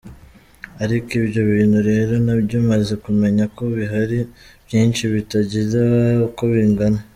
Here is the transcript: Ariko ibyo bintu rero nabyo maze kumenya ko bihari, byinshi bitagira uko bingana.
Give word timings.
Ariko 0.83 1.09
ibyo 1.21 1.41
bintu 1.51 1.79
rero 1.89 2.13
nabyo 2.25 2.57
maze 2.69 2.93
kumenya 3.03 3.45
ko 3.55 3.63
bihari, 3.75 4.19
byinshi 4.65 5.01
bitagira 5.13 5.81
uko 6.27 6.41
bingana. 6.53 6.99